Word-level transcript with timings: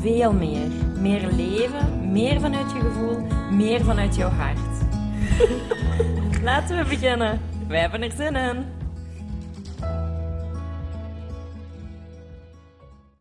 veel 0.00 0.32
meer. 0.32 0.68
Meer 1.00 1.32
leven, 1.32 2.10
meer 2.12 2.40
vanuit 2.40 2.72
je 2.72 2.80
gevoel, 2.80 3.20
meer 3.50 3.84
vanuit 3.84 4.16
jouw 4.16 4.28
hart. 4.28 4.58
Laten 6.42 6.76
we 6.76 6.84
beginnen. 6.88 7.40
Wij 7.68 7.80
hebben 7.80 8.02
er 8.02 8.10
zin 8.10 8.36
in. 8.36 8.66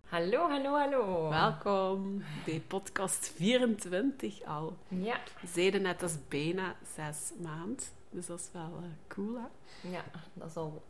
Hallo, 0.06 0.50
hallo, 0.50 0.78
hallo. 0.78 1.30
Welkom 1.30 2.24
bij 2.46 2.62
podcast 2.68 3.32
24 3.36 4.44
al. 4.44 4.78
Ja, 4.88 5.20
We 5.42 5.48
zeiden 5.48 5.82
net, 5.82 6.00
dat 6.00 6.10
is 6.10 6.18
bijna 6.28 6.76
zes 6.96 7.32
maand. 7.42 7.94
Dus 8.10 8.26
dat 8.26 8.40
is 8.40 8.50
wel 8.54 8.72
eh, 8.82 8.90
cool, 9.08 9.36
hè? 9.36 9.90
ja, 9.90 10.04
dat 10.34 10.50
is 10.50 10.56
al 10.56 10.84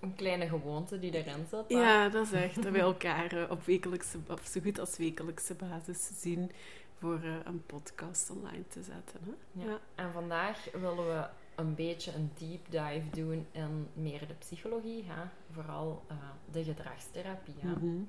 een 0.00 0.14
kleine 0.14 0.48
gewoonte 0.48 0.98
die 0.98 1.12
erin 1.12 1.46
hè? 1.50 1.58
Ja, 1.68 2.08
dat 2.08 2.26
is 2.26 2.32
echt 2.32 2.62
dat 2.62 2.72
we 2.72 2.78
elkaar 2.78 3.32
eh, 3.32 3.50
op 3.50 3.64
wekelijkse, 3.64 4.18
of 4.28 4.46
zo 4.46 4.60
goed 4.60 4.78
als 4.78 4.96
wekelijkse 4.96 5.54
basis 5.54 6.10
zien 6.20 6.50
voor 6.98 7.20
eh, 7.22 7.34
een 7.44 7.62
podcast 7.66 8.30
online 8.30 8.66
te 8.68 8.82
zetten. 8.82 9.20
Hè? 9.24 9.64
Ja. 9.64 9.80
En 9.94 10.12
vandaag 10.12 10.68
willen 10.72 11.06
we 11.06 11.26
een 11.54 11.74
beetje 11.74 12.12
een 12.12 12.30
deep 12.38 12.70
dive 12.70 13.22
doen 13.22 13.46
in 13.52 13.88
meer 13.92 14.26
de 14.26 14.34
psychologie, 14.38 15.04
hè? 15.06 15.22
vooral 15.52 16.02
eh, 16.08 16.16
de 16.52 16.64
gedragstherapie. 16.64 17.54
Hè? 17.58 17.68
Mhm. 17.68 18.02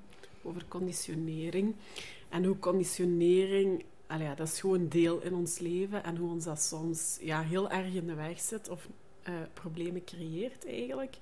Over 0.44 0.66
conditionering. 0.68 1.76
En 2.30 2.46
hoe 2.46 2.60
conditionering, 2.60 3.86
allee, 4.08 4.28
ja, 4.28 4.36
dat 4.36 4.48
is 4.48 4.60
gewoon 4.60 4.88
deel 4.88 5.22
in 5.22 5.34
ons 5.34 5.60
leven. 5.60 6.04
En 6.04 6.18
hoe 6.18 6.32
ons 6.32 6.44
dat 6.44 6.62
soms 6.62 7.18
ja, 7.22 7.42
heel 7.42 7.70
erg 7.70 7.94
in 7.94 8.08
de 8.08 8.14
weg 8.14 8.40
zit 8.40 8.70
of 8.70 8.88
problemen 9.54 10.04
creëert 10.04 10.68
eigenlijk. 10.68 11.18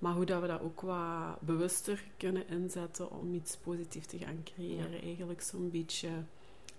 Maar 0.00 0.12
hoe 0.14 0.24
dat 0.24 0.40
we 0.40 0.46
dat 0.46 0.60
ook 0.60 0.80
wat 0.80 1.40
bewuster 1.40 2.02
kunnen 2.16 2.48
inzetten 2.48 3.10
om 3.10 3.34
iets 3.34 3.56
positiefs 3.56 4.06
te 4.06 4.18
gaan 4.18 4.42
creëren. 4.54 5.02
Eigenlijk 5.02 5.40
zo'n 5.40 5.70
beetje 5.70 6.08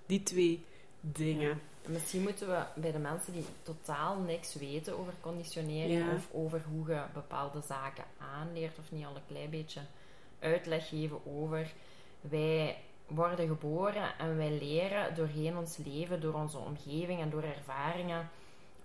die 0.05 0.23
twee 0.23 0.63
dingen. 1.02 1.47
Ja. 1.50 1.58
En 1.86 1.91
Misschien 1.91 2.22
moeten 2.22 2.47
we 2.47 2.63
bij 2.81 2.91
de 2.91 2.97
mensen 3.00 3.33
die 3.33 3.45
totaal 3.63 4.19
niks 4.19 4.55
weten 4.55 4.97
over 5.00 5.13
conditionering 5.22 6.05
Ja. 6.05 6.13
of 6.16 6.28
over 6.31 6.61
hoe 6.69 6.89
je 6.89 7.02
bepaalde 7.13 7.61
zaken 7.67 8.03
aanleert 8.17 8.80
of 8.80 8.91
niet 8.91 9.05
al 9.05 9.16
een 9.16 9.22
klein 9.28 9.50
beetje 9.50 9.81
uitleg 10.39 10.88
geven 10.89 11.25
over. 11.25 11.73
Wij 12.22 12.78
worden 13.08 13.47
geboren 13.47 14.17
en 14.17 14.38
wij 14.38 14.58
leren 14.59 15.16
doorheen 15.16 15.58
ons 15.58 15.78
leven, 15.78 16.22
door 16.22 16.33
onze 16.33 16.58
omgeving 16.58 17.19
en 17.22 17.30
door 17.30 17.44
ervaringen 17.44 18.30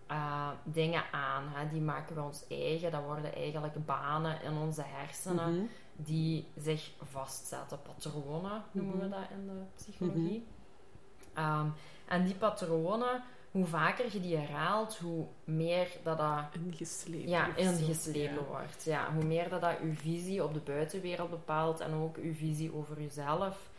eh, 0.07 0.49
dingen 0.65 1.03
aan. 1.13 1.45
Hè. 1.49 1.69
Die 1.69 1.81
maken 1.81 2.15
we 2.15 2.23
ons 2.23 2.45
eigen. 2.49 2.91
Dat 2.91 3.03
worden 3.05 3.35
eigenlijk 3.35 3.85
banen 3.87 4.43
in 4.43 4.57
onze 4.57 4.83
hersenen 4.85 5.55
Mhm. 5.57 5.65
die 5.97 6.47
zich 6.57 6.91
vastzetten. 7.11 7.79
Patronen 7.83 8.63
noemen 8.73 8.99
we 8.99 9.07
Mhm. 9.07 9.11
dat 9.11 9.31
in 9.31 9.47
de 9.47 9.63
psychologie. 9.77 10.47
Ehm, 11.35 11.67
en 12.09 12.25
die 12.25 12.35
patronen, 12.35 13.23
hoe 13.51 13.65
vaker 13.67 14.05
je 14.13 14.21
die 14.21 14.37
herhaalt, 14.37 14.97
hoe 14.99 15.27
meer 15.45 15.89
dat 16.03 16.19
dat 16.19 16.45
Ingeslepen. 16.65 17.29
ja, 17.29 17.57
ingeslepen 17.57 18.35
Ja. 18.35 18.49
wordt. 18.49 18.85
Ja, 18.85 19.13
hoe 19.15 19.25
meer 19.25 19.49
dat 19.49 19.61
dat 19.61 19.79
uw 19.83 19.95
visie 19.95 20.45
op 20.45 20.55
de 20.55 20.61
buitenwereld 20.61 21.31
bepaalt 21.31 21.81
en 21.81 21.95
ook 21.95 22.17
uw 22.17 22.35
visie 22.35 22.75
over 22.75 23.01
uzelf. 23.01 23.71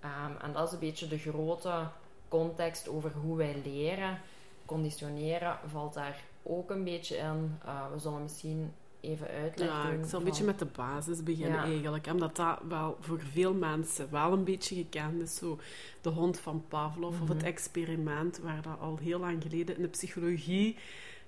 Ehm, 0.00 0.32
en 0.42 0.52
dat 0.52 0.66
is 0.66 0.72
een 0.72 0.78
beetje 0.78 1.08
de 1.08 1.18
grote 1.18 1.86
context 2.28 2.88
over 2.88 3.12
hoe 3.12 3.36
wij 3.36 3.60
leren. 3.64 4.18
Conditioneren 4.66 5.58
valt 5.66 5.94
daar 5.94 6.22
ook 6.42 6.70
een 6.70 6.84
beetje 6.84 7.16
in. 7.16 7.58
Eh, 7.64 7.92
we 7.92 7.98
zullen 7.98 8.22
misschien 8.22 8.72
even 9.00 9.28
uitleggen. 9.28 9.76
Ja, 9.92 9.98
ik 9.98 10.04
zal 10.08 10.18
een 10.18 10.24
beetje 10.24 10.44
met 10.44 10.58
de 10.58 10.66
basis 10.76 11.22
beginnen 11.22 11.58
Ja. 11.58 11.64
eigenlijk. 11.64 12.06
Omdat 12.06 12.36
dat 12.36 12.58
wel 12.68 12.96
voor 13.00 13.20
veel 13.20 13.54
mensen 13.54 14.10
wel 14.10 14.32
een 14.32 14.44
beetje 14.44 14.74
gekend 14.74 15.22
is. 15.22 15.34
Zo 15.36 15.58
de 16.00 16.08
hond 16.10 16.40
van 16.40 16.64
Pavlov 16.68 17.20
of 17.20 17.28
het 17.28 17.36
Mhm. 17.38 17.46
experiment 17.46 18.38
waar 18.38 18.62
dat 18.62 18.78
al 18.80 18.96
heel 18.96 19.18
lang 19.18 19.42
geleden 19.42 19.76
in 19.76 19.82
de 19.82 19.88
psychologie... 19.88 20.76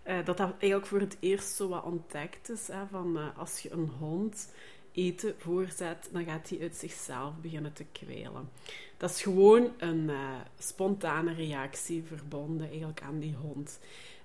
eh, 0.03 0.17
dat 0.25 0.37
dat 0.37 0.51
eigenlijk 0.59 0.87
voor 0.87 1.01
het 1.01 1.17
eerst 1.21 1.49
zo 1.57 1.69
wat 1.69 1.85
ontdekt 1.85 2.51
is. 2.51 2.67
Hè, 2.69 2.87
van 2.91 3.17
eh, 3.19 3.39
als 3.39 3.61
je 3.61 3.73
een 3.73 3.91
hond 3.99 4.53
eten 4.97 5.35
voorzet, 5.39 6.09
dan 6.13 6.25
gaat 6.25 6.49
hij 6.49 6.61
uit 6.61 6.77
zichzelf 6.77 7.35
beginnen 7.41 7.73
te 7.73 7.85
kwijlen. 7.93 8.51
Dat 8.97 9.11
is 9.11 9.23
gewoon 9.23 9.71
een 9.79 10.11
eh, 10.11 10.17
spontane 10.59 11.33
reactie 11.33 12.03
verbonden 12.03 12.69
eigenlijk 12.69 13.01
aan 13.01 13.19
die 13.19 13.35
hond. 13.35 13.79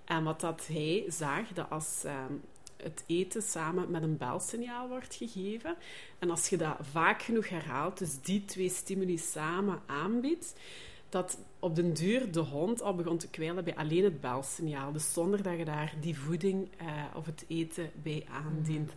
En 0.05 0.23
wat 0.23 0.39
dat 0.39 0.67
hij 0.67 1.05
zag, 1.07 1.47
dat 1.47 1.69
als 1.69 2.03
ehm, 2.03 2.33
het 2.77 3.03
eten 3.07 3.41
samen 3.41 3.91
met 3.91 4.03
een 4.03 4.17
belsignaal 4.17 4.87
wordt 4.87 5.15
gegeven, 5.15 5.75
en 6.19 6.29
als 6.29 6.49
je 6.49 6.57
dat 6.57 6.77
vaak 6.91 7.21
genoeg 7.21 7.49
herhaalt, 7.49 7.97
dus 7.97 8.21
die 8.21 8.45
twee 8.45 8.69
stimuli 8.69 9.17
samen 9.17 9.81
aanbiedt, 9.85 10.53
dat 11.09 11.37
op 11.59 11.75
den 11.75 11.93
duur 11.93 12.31
de 12.31 12.39
hond 12.39 12.81
al 12.81 12.95
begon 12.95 13.17
te 13.17 13.29
kwijlen 13.29 13.63
bij 13.63 13.75
alleen 13.75 14.03
het 14.03 14.21
belsignaal. 14.21 14.91
Dus 14.91 15.13
zonder 15.13 15.43
dat 15.43 15.57
je 15.57 15.65
daar 15.65 15.93
die 15.99 16.19
voeding 16.19 16.69
eh, 16.77 16.87
of 17.15 17.25
het 17.25 17.45
eten 17.47 17.91
bij 18.03 18.25
aandient. 18.31 18.91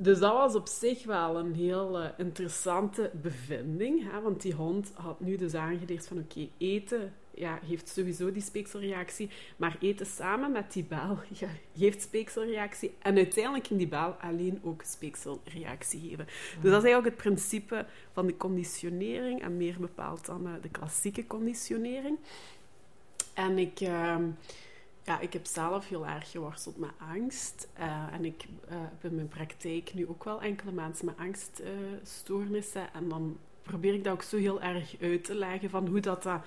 Dus 0.00 0.18
dat 0.18 0.32
was 0.32 0.54
op 0.54 0.66
zich 0.66 1.04
wel 1.04 1.38
een 1.38 1.54
heel 1.54 1.98
eh, 1.98 2.08
interessante 2.16 3.10
bevinding. 3.22 4.10
Hè? 4.12 4.20
Want 4.20 4.42
die 4.42 4.54
hond 4.54 4.92
had 4.94 5.20
nu 5.20 5.36
dus 5.36 5.54
aangeleerd 5.54 6.06
van 6.06 6.18
oké, 6.18 6.48
eten 6.58 7.12
ja, 7.34 7.58
geeft 7.66 7.88
sowieso 7.88 8.32
die 8.32 8.42
speekselreactie. 8.42 9.30
Maar 9.56 9.76
eten 9.80 10.06
samen 10.06 10.52
met 10.52 10.72
die 10.72 10.84
bel 10.84 11.18
ja, 11.40 11.48
geeft 11.76 12.02
speekselreactie. 12.02 12.94
En 12.98 13.16
uiteindelijk 13.16 13.66
ging 13.66 13.78
die 13.78 13.88
bel 13.88 14.12
alleen 14.20 14.60
ook 14.62 14.82
speekselreactie 14.82 16.00
geven. 16.00 16.26
Dus 16.60 16.70
dat 16.70 16.84
is 16.84 16.90
eigenlijk 16.90 17.04
het 17.04 17.16
principe 17.16 17.86
van 18.12 18.26
de 18.26 18.36
conditionering. 18.36 19.42
En 19.42 19.56
meer 19.56 19.76
bepaald 19.80 20.26
dan 20.26 20.46
eh, 20.46 20.52
de 20.62 20.70
klassieke 20.70 21.26
conditionering. 21.26 22.18
En 23.34 23.58
ik... 23.58 23.80
ehm, 23.80 24.24
ja, 25.08 25.20
ik 25.20 25.32
heb 25.32 25.46
zelf 25.46 25.88
heel 25.88 26.06
erg 26.06 26.30
geworsteld 26.30 26.76
met 26.78 26.90
angst. 27.12 27.68
Eh, 27.72 28.12
en 28.12 28.24
ik 28.24 28.44
eh, 28.68 28.76
heb 28.80 29.10
in 29.10 29.14
mijn 29.14 29.28
praktijk 29.28 29.94
nu 29.94 30.08
ook 30.08 30.24
wel 30.24 30.42
enkele 30.42 30.72
mensen 30.72 31.06
met 31.06 31.14
angststoornissen. 31.18 32.92
en 32.92 33.08
dan 33.08 33.38
probeer 33.62 33.94
ik 33.94 34.04
dat 34.04 34.12
ook 34.12 34.22
zo 34.22 34.36
heel 34.36 34.60
erg 34.62 34.94
uit 35.00 35.24
te 35.24 35.34
leggen 35.34 35.70
van 35.70 35.86
hoe 35.86 36.00
dat, 36.00 36.22
dat 36.22 36.40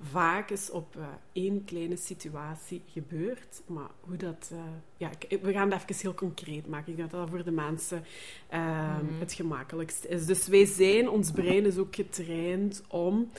vaak 0.00 0.50
is 0.50 0.70
op 0.70 0.96
eh, 0.96 1.02
één 1.32 1.64
kleine 1.64 1.96
situatie 1.96 2.82
gebeurt. 2.92 3.62
Maar 3.66 3.90
hoe 4.00 4.16
dat... 4.16 4.52
ja, 4.96 5.10
ik- 5.28 5.38
we 5.42 5.52
gaan 5.52 5.70
dat 5.70 5.80
even 5.82 5.96
heel 6.00 6.14
concreet 6.14 6.66
maken. 6.68 6.90
Ik 6.90 6.96
denk 6.96 7.10
dat 7.10 7.20
dat 7.20 7.28
voor 7.28 7.44
de 7.44 7.50
mensen 7.50 8.04
Mhm. 8.50 9.18
het 9.18 9.32
gemakkelijkst 9.32 10.04
is. 10.04 10.26
Dus 10.26 10.46
wij 10.48 10.64
zijn, 10.64 11.08
ons 11.08 11.30
brein 11.30 11.66
is 11.66 11.78
ook 11.78 11.94
getraind 11.94 12.82
om... 12.88 13.30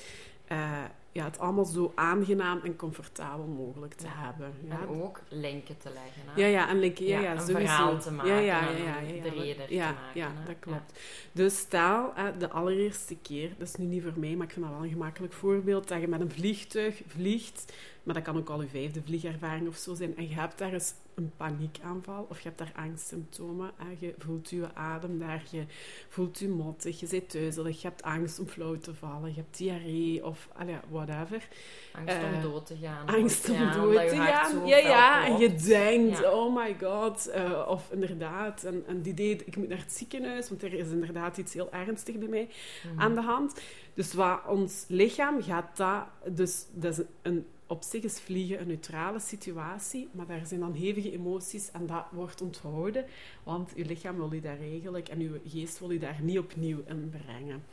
ja, 1.18 1.24
het 1.26 1.40
allemaal 1.40 1.66
zo 1.66 1.92
aangenaam 1.96 2.60
en 2.64 2.76
comfortabel 2.76 3.46
mogelijk 3.46 3.94
te 3.94 4.06
Ja. 4.06 4.12
hebben. 4.16 4.54
Ja, 4.64 4.82
En 4.82 5.02
ook 5.02 5.22
linken 5.30 5.78
te 5.78 5.90
leggen. 5.94 6.22
Hè? 6.26 6.42
ja, 6.42 6.48
ja, 6.48 6.70
en 6.70 6.80
linken, 6.80 7.06
ja, 7.06 7.20
Ja, 7.20 7.32
een 7.32 7.40
sowieso. 7.40 7.60
verhaal 7.60 8.00
te 8.00 8.12
maken 8.12 8.32
ja, 8.34 8.40
ja, 8.40 8.68
en 8.70 8.84
ja, 8.84 9.22
breder 9.22 9.68
te 9.68 9.76
maken, 9.76 9.96
Ja, 10.14 10.28
hè. 10.28 10.46
dat 10.46 10.56
klopt. 10.60 11.00
Dus 11.32 11.58
stel, 11.58 12.14
de 12.38 12.50
allereerste 12.50 13.16
keer, 13.22 13.50
dat 13.58 13.68
is 13.68 13.76
nu 13.76 13.86
niet 13.86 14.04
voor 14.04 14.14
mij, 14.16 14.36
maar 14.36 14.48
ik 14.48 14.54
vind 14.54 14.66
dat 14.66 14.74
wel 14.74 14.84
een 14.84 14.90
gemakkelijk 14.92 15.34
voorbeeld, 15.34 15.88
dat 15.88 16.02
je 16.02 16.08
met 16.08 16.22
een 16.22 16.32
vliegtuig 16.32 17.02
vliegt, 17.08 17.74
maar 18.08 18.16
dat 18.16 18.24
kan 18.26 18.38
ook 18.38 18.50
al 18.50 18.62
je 18.62 18.68
vijfde 18.68 19.02
vliegervaring 19.06 19.68
of 19.68 19.76
zo 19.76 19.94
zijn, 19.96 20.18
en 20.18 20.28
je 20.30 20.36
hebt 20.36 20.58
daar 20.58 20.74
eens 20.74 20.94
een 21.16 21.32
paniekaanval, 21.38 22.26
of 22.30 22.38
je 22.40 22.48
hebt 22.48 22.58
daar 22.58 22.72
angstsymptomen, 22.76 23.72
hè, 23.76 23.96
je 24.00 24.14
voelt 24.18 24.50
je 24.50 24.68
adem 24.74 25.20
daar, 25.20 25.44
je 25.52 25.64
voelt 26.10 26.40
je 26.40 26.48
mottig, 26.50 27.00
je 27.00 27.06
zit 27.08 27.32
duizelig, 27.34 27.82
je 27.82 27.88
hebt 27.88 28.02
angst 28.04 28.40
om 28.40 28.48
flauw 28.48 28.78
te 28.78 28.94
vallen, 28.94 29.30
je 29.30 29.36
hebt 29.36 29.58
diarree, 29.58 30.26
of 30.26 30.48
allee, 30.54 30.76
whatever. 30.90 31.48
Angst 31.94 32.16
om 32.18 32.34
Eh, 32.34 32.42
dood 32.42 32.66
te 32.66 32.76
gaan. 32.82 33.08
Angst 33.08 33.50
om 33.50 33.56
Ja, 33.56 33.72
dood 33.74 34.08
te 34.10 34.16
gaan. 34.16 34.66
Ja, 34.68 34.78
ja. 34.78 35.26
En 35.26 35.38
je 35.38 35.56
denkt, 35.56 36.18
Ja. 36.18 36.32
oh 36.32 36.56
my 36.56 36.76
god. 36.82 37.28
eh, 37.28 37.66
of 37.68 37.92
inderdaad, 37.92 38.64
en, 38.64 38.84
en 38.88 39.02
die 39.02 39.14
deed, 39.14 39.48
ik 39.48 39.56
moet 39.58 39.68
naar 39.70 39.78
het 39.78 39.94
ziekenhuis, 39.94 40.50
want 40.50 40.64
er 40.64 40.74
is 40.74 40.90
inderdaad 40.90 41.38
iets 41.38 41.54
heel 41.54 41.72
ernstigs 41.72 42.18
bij 42.18 42.28
mij 42.28 42.50
Mhm. 42.92 43.02
aan 43.02 43.16
de 43.16 43.22
hand. 43.22 43.62
Dus 43.94 44.14
wat 44.14 44.40
ons 44.48 44.86
lichaam 44.88 45.42
gaat 45.44 45.78
dat... 45.78 46.04
Dus 46.36 46.66
dat 46.72 46.98
is 47.00 47.06
een, 47.22 47.46
op 47.68 47.84
zich 47.84 48.04
is 48.04 48.20
vliegen 48.20 48.60
een 48.62 48.68
neutrale 48.68 49.20
situatie, 49.20 50.08
maar 50.12 50.28
daar 50.28 50.46
zijn 50.46 50.60
dan 50.60 50.74
hevige 50.74 51.12
emoties 51.12 51.72
en 51.72 51.86
dat 51.86 52.06
wordt 52.12 52.42
onthouden, 52.42 53.06
want 53.44 53.72
je 53.76 53.86
lichaam 53.86 54.16
wil 54.16 54.34
je 54.34 54.42
daar 54.42 54.60
eigenlijk 54.60 55.10
en 55.10 55.20
je 55.20 55.42
geest 55.48 55.80
wil 55.80 55.92
je 55.92 56.00
daar 56.00 56.20
niet 56.22 56.40
opnieuw 56.40 56.84
in 56.86 57.10
brengen. 57.10 57.64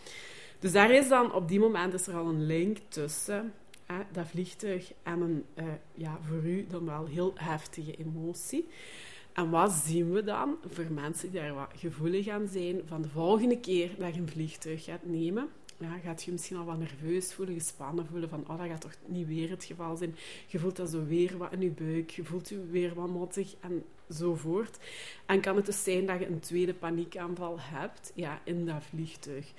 Dus 0.59 0.73
daar 0.73 0.91
is 0.91 1.09
dan, 1.09 1.33
op 1.33 1.49
die 1.49 1.61
moment 1.61 1.95
is 1.95 2.07
er 2.07 2.15
al 2.15 2.27
een 2.27 2.47
link 2.47 2.79
tussen. 2.89 3.53
dat 4.13 4.27
vliegtuig 4.27 4.93
en 5.03 5.21
een, 5.21 5.45
eh, 5.55 5.65
ja, 5.95 6.19
voor 6.29 6.45
u 6.45 6.67
dan 6.69 6.85
wel 6.85 7.07
heel 7.07 7.33
heftige 7.35 7.97
emotie. 7.97 8.69
En 9.33 9.51
wat 9.51 9.73
zien 9.73 10.13
we 10.13 10.23
dan 10.23 10.57
voor 10.67 10.87
mensen 10.91 11.31
die 11.31 11.41
daar 11.41 11.55
wat 11.55 11.71
gevoelig 11.77 12.29
aan 12.29 12.49
zijn 12.49 12.81
van 12.87 13.03
de 13.03 13.09
volgende 13.09 13.61
keer 13.61 13.91
dat 13.99 14.15
je 14.15 14.21
een 14.21 14.29
vliegtuig 14.29 14.85
gaat 14.85 15.05
nemen? 15.05 15.49
Gaat 16.05 16.23
je 16.23 16.33
misschien 16.33 16.57
al 16.57 16.65
wat 16.65 16.79
nerveus 16.79 17.35
voelen, 17.35 17.55
gespannen 17.55 18.07
voelen 18.07 18.29
van 18.29 18.45
oh, 18.49 18.59
dat 18.59 18.67
gaat 18.67 18.81
toch 18.81 18.95
niet 19.07 19.27
weer 19.27 19.51
het 19.51 19.65
geval 19.65 19.97
zijn. 19.97 20.17
Je 20.47 20.59
voelt 20.59 20.77
dat 20.77 20.91
zo 20.91 21.05
weer 21.07 21.37
wat 21.39 21.53
in 21.53 21.61
je 21.61 21.71
buik, 21.71 22.11
je 22.11 22.25
voelt 22.25 22.49
je 22.49 22.67
weer 22.71 22.95
wat 22.95 23.09
mottig 23.09 23.55
enzovoort. 24.07 24.79
En 25.27 25.41
kan 25.41 25.57
het 25.57 25.67
dus 25.67 25.83
zijn 25.83 26.07
dat 26.07 26.19
je 26.19 26.27
een 26.27 26.41
tweede 26.41 26.75
paniekaanval 26.75 27.57
hebt 27.61 28.13
ja, 28.15 28.41
in 28.45 28.67
dat 28.67 28.83
vliegtuig. 28.83 29.53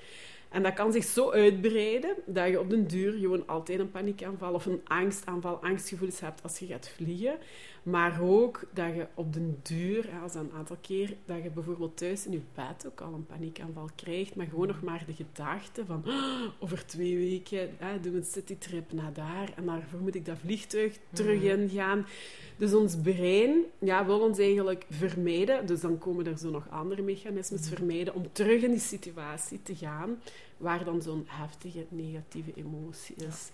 En 0.49 0.63
dat 0.63 0.73
kan 0.73 0.91
zich 0.91 1.03
zo 1.03 1.31
uitbreiden 1.31 2.15
dat 2.25 2.47
je 2.47 2.59
op 2.59 2.69
den 2.69 2.87
duur 2.87 3.11
gewoon 3.11 3.47
altijd 3.47 3.79
een 3.79 3.91
paniekaanval 3.91 4.53
of 4.53 4.65
een 4.65 4.81
angstaanval, 4.83 5.55
angstgevoelens 5.55 6.19
hebt 6.19 6.43
als 6.43 6.59
je 6.59 6.65
gaat 6.65 6.89
vliegen. 6.95 7.37
Maar 7.85 8.21
ook 8.21 8.63
dat 8.73 8.95
je 8.95 9.07
op 9.13 9.33
den 9.33 9.59
duur, 9.63 10.09
als 10.23 10.33
een 10.35 10.51
aantal 10.55 10.77
keer, 10.81 11.15
dat 11.25 11.43
je 11.43 11.49
bijvoorbeeld 11.49 11.97
thuis 11.97 12.25
in 12.25 12.31
je 12.31 12.41
bed 12.53 12.87
ook 12.87 13.01
al 13.01 13.13
een 13.13 13.25
paniekaanval 13.25 13.89
krijgt. 13.95 14.35
Maar 14.35 14.45
gewoon 14.47 14.67
nog 14.67 14.81
maar 14.81 15.03
de 15.05 15.13
gedachte 15.13 15.85
van 15.85 16.03
oh, 16.07 16.41
over 16.59 16.85
twee 16.85 17.17
weken 17.17 17.69
hè, 17.77 17.99
doen 17.99 18.11
we 18.11 18.17
een 18.17 18.23
citytrip 18.25 18.91
naar 18.93 19.13
daar 19.13 19.53
en 19.55 19.65
daarvoor 19.65 19.99
moet 19.99 20.15
ik 20.15 20.25
dat 20.25 20.37
vliegtuig 20.37 20.97
terug 21.13 21.41
Mhm. 21.41 21.59
ingaan. 21.59 22.05
Dus 22.57 22.73
ons 22.73 22.95
brein 23.01 23.55
ja, 23.79 24.05
wil 24.05 24.19
ons 24.19 24.37
eigenlijk 24.39 24.85
vermijden. 24.89 25.65
Dus 25.67 25.81
dan 25.81 25.97
komen 25.97 26.27
er 26.27 26.37
zo 26.37 26.49
nog 26.49 26.69
andere 26.69 27.01
mechanismes 27.01 27.61
Mhm. 27.61 27.69
vermijden 27.75 28.13
om 28.13 28.31
terug 28.31 28.61
in 28.61 28.71
die 28.71 28.79
situatie 28.79 29.59
te 29.63 29.75
gaan 29.75 30.21
waar 30.57 30.83
dan 30.83 31.01
zo'n 31.01 31.23
heftige 31.27 31.85
negatieve 31.89 32.51
emotie 32.55 33.15
is. 33.15 33.49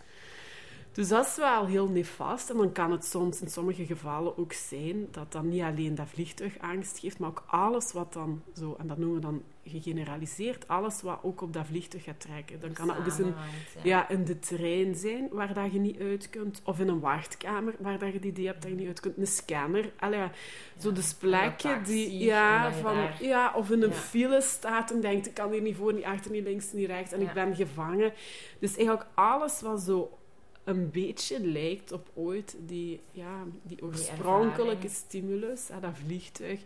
Dus 0.93 1.07
dat 1.07 1.25
is 1.25 1.35
wel 1.35 1.65
heel 1.65 1.87
nefast. 1.87 2.49
En 2.49 2.57
dan 2.57 2.71
kan 2.71 2.91
het 2.91 3.05
soms 3.05 3.41
in 3.41 3.47
sommige 3.49 3.85
gevallen 3.85 4.37
ook 4.37 4.53
zijn 4.53 5.07
dat 5.11 5.31
dan 5.31 5.49
niet 5.49 5.61
alleen 5.61 5.95
dat 5.95 6.07
vliegtuig 6.09 6.59
angst 6.59 6.99
geeft, 6.99 7.19
maar 7.19 7.29
ook 7.29 7.43
alles 7.47 7.91
wat 7.91 8.13
dan 8.13 8.41
zo, 8.55 8.75
en 8.79 8.87
dat 8.87 8.97
noemen 8.97 9.15
we 9.15 9.21
dan 9.21 9.41
gegeneraliseerd, 9.65 10.67
alles 10.67 11.01
wat 11.01 11.19
ook 11.21 11.41
op 11.41 11.53
dat 11.53 11.65
vliegtuig 11.65 12.03
gaat 12.03 12.19
trekken. 12.19 12.59
Dan 12.59 12.73
kan 12.73 12.87
dat 12.87 12.97
ook 12.97 13.05
eens 13.05 13.19
in, 13.19 13.25
Samenhangt, 13.25 13.55
ja, 13.83 14.09
in 14.09 14.25
de 14.25 14.39
trein 14.39 14.95
zijn 14.95 15.27
waar 15.31 15.53
dat 15.53 15.73
je 15.73 15.79
niet 15.79 15.99
uit 15.99 16.29
kunt, 16.29 16.61
of 16.63 16.79
in 16.79 16.87
een 16.87 16.99
wachtkamer 16.99 17.73
waar 17.79 17.99
dat 17.99 18.13
je 18.13 18.19
die 18.19 18.31
idee 18.31 18.45
hebt 18.45 18.61
dat 18.61 18.71
je 18.71 18.77
niet 18.77 18.87
uit 18.87 18.99
kunt, 18.99 19.17
een 19.17 19.27
scanner. 19.27 19.91
Allee, 19.99 20.19
ja, 20.19 20.31
zo 20.77 20.91
dus 20.91 21.11
een 21.11 21.17
plekken 21.17 21.83
die, 21.83 22.17
ja, 22.23 22.71
van, 22.73 22.95
ja, 23.19 23.53
of 23.55 23.69
in 23.69 23.81
een 23.81 23.89
Ja. 23.89 23.95
file 23.95 24.41
staat 24.41 24.91
en 24.91 25.01
denkt, 25.01 25.27
ik 25.27 25.33
kan 25.33 25.51
hier 25.51 25.61
niet 25.61 25.75
voor, 25.75 25.93
niet 25.93 26.03
achter, 26.03 26.31
niet 26.31 26.43
links, 26.43 26.71
niet 26.73 26.87
rechts, 26.87 27.11
en 27.11 27.21
Ja. 27.21 27.27
ik 27.27 27.33
ben 27.33 27.55
gevangen. 27.55 28.13
Dus 28.59 28.75
eigenlijk 28.77 29.07
alles 29.13 29.61
wat 29.61 29.81
zo 29.81 30.17
een 30.63 30.89
beetje 30.91 31.39
lijkt 31.47 31.91
op 31.91 32.09
ooit 32.13 32.57
die, 32.65 32.99
ja, 33.11 33.43
die 33.63 33.83
oorspronkelijke 33.83 34.89
stimulus, 34.89 35.67
dat 35.81 35.97
vliegtuig. 36.05 36.61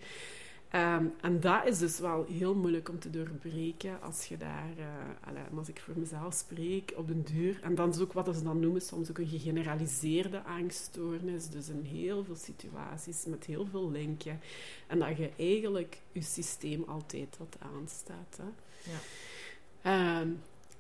Ehm, 0.70 1.06
en 1.22 1.40
dat 1.40 1.66
is 1.66 1.78
dus 1.78 2.00
wel 2.00 2.26
heel 2.30 2.56
moeilijk 2.56 2.90
om 2.90 3.00
te 3.00 3.10
doorbreken 3.10 4.02
als 4.02 4.26
je 4.26 4.38
daar, 4.38 4.70
eh, 4.78 5.58
als 5.58 5.68
ik 5.68 5.80
voor 5.80 5.98
mezelf 5.98 6.34
spreek, 6.34 6.94
op 6.96 7.08
den 7.08 7.24
duur. 7.24 7.60
En 7.62 7.76
dan 7.76 7.90
is 7.90 8.00
ook 8.00 8.14
wat 8.14 8.36
ze 8.36 8.44
dan 8.44 8.60
noemen 8.60 8.82
soms 8.82 9.10
ook 9.10 9.18
een 9.18 9.28
gegeneraliseerde 9.28 10.44
angststoornis. 10.44 11.50
Dus 11.50 11.70
in 11.70 11.82
heel 11.82 12.24
veel 12.24 12.36
situaties 12.36 13.26
met 13.26 13.46
heel 13.46 13.66
veel 13.66 13.92
linken. 13.92 14.40
En 14.88 15.00
dat 15.00 15.18
je 15.18 15.30
eigenlijk 15.38 16.02
je 16.12 16.22
systeem 16.22 16.84
altijd 16.88 17.38
wat 17.38 17.58
aanstaat. 17.60 18.38
Hè. 18.38 18.50
Ja. 18.92 19.00
Ehm, 19.82 20.30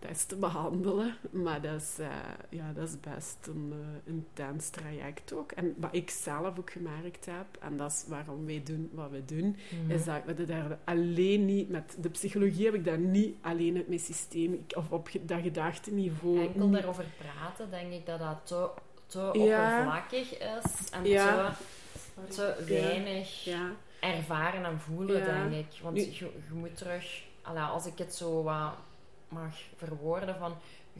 dat 0.07 0.15
is 0.15 0.25
te 0.25 0.35
behandelen, 0.35 1.15
maar 1.31 1.61
dat 1.61 1.81
is, 1.81 1.95
eh, 1.99 2.07
ja, 2.49 2.71
dat 2.75 2.87
is 2.87 2.99
best 2.99 3.37
een 3.47 3.73
eh, 3.73 4.13
intens 4.13 4.69
traject 4.69 5.33
ook. 5.33 5.51
En 5.51 5.73
wat 5.77 5.89
ik 5.95 6.09
zelf 6.09 6.57
ook 6.59 6.71
gemerkt 6.71 7.25
heb, 7.25 7.45
en 7.59 7.77
dat 7.77 7.91
is 7.91 8.05
waarom 8.07 8.45
wij 8.45 8.61
doen 8.63 8.89
wat 8.93 9.09
we 9.09 9.25
doen, 9.25 9.57
Mhm. 9.81 9.91
is 9.91 10.05
dat 10.05 10.21
we 10.25 10.45
daar 10.45 10.77
alleen 10.83 11.45
niet 11.45 11.69
met 11.69 11.95
de 11.99 12.09
psychologie 12.09 12.65
heb 12.65 12.73
ik 12.73 12.85
dat 12.85 12.97
niet 12.97 13.35
alleen 13.41 13.75
uit 13.75 13.87
mijn 13.87 13.99
systeem 13.99 14.65
of 14.75 14.91
op 14.91 15.09
dat 15.21 15.41
gedachteniveau. 15.41 16.39
Enkel 16.39 16.65
niet- 16.67 16.73
daarover 16.73 17.05
praten, 17.17 17.69
denk 17.69 17.91
ik 17.93 18.05
dat 18.05 18.19
dat 18.19 18.37
te, 18.43 18.69
te 19.05 19.19
Ja. 19.19 19.31
oppervlakkig 19.31 20.37
is 20.39 20.89
en 20.91 21.05
Ja. 21.05 21.55
te, 22.29 22.35
te 22.35 22.63
weinig 22.67 23.43
Ja, 23.43 23.71
ervaren 23.99 24.65
en 24.65 24.79
voelen, 24.79 25.17
Ja. 25.17 25.25
denk 25.47 25.65
ik. 25.65 25.79
Want 25.81 25.95
Nu- 25.95 26.01
je, 26.01 26.15
je 26.47 26.53
moet 26.53 26.77
terug, 26.77 27.23
als 27.71 27.85
ik 27.85 27.97
het 27.97 28.15
zo 28.15 28.43
wat 28.43 28.73
mag 29.29 29.53
verwoorden, 29.75 30.35
van 30.37 30.53